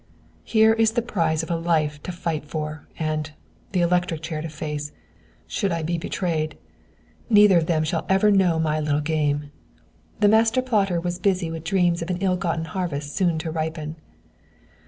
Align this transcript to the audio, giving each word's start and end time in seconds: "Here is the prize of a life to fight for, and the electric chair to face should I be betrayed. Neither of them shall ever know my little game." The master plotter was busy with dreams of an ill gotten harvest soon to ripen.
"Here 0.43 0.73
is 0.73 0.93
the 0.93 1.03
prize 1.03 1.43
of 1.43 1.51
a 1.51 1.55
life 1.55 2.01
to 2.01 2.11
fight 2.11 2.43
for, 2.43 2.87
and 2.97 3.29
the 3.71 3.81
electric 3.81 4.21
chair 4.23 4.41
to 4.41 4.49
face 4.49 4.93
should 5.45 5.71
I 5.71 5.83
be 5.83 5.99
betrayed. 5.99 6.57
Neither 7.29 7.59
of 7.59 7.67
them 7.67 7.83
shall 7.83 8.07
ever 8.09 8.31
know 8.31 8.57
my 8.57 8.79
little 8.79 8.99
game." 8.99 9.51
The 10.19 10.27
master 10.27 10.63
plotter 10.63 10.99
was 10.99 11.19
busy 11.19 11.51
with 11.51 11.63
dreams 11.63 12.01
of 12.01 12.09
an 12.09 12.17
ill 12.17 12.35
gotten 12.35 12.65
harvest 12.65 13.15
soon 13.15 13.37
to 13.45 13.51
ripen. 13.51 13.95